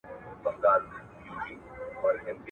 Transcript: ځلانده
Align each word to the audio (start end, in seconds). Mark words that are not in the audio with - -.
ځلانده 0.43 0.97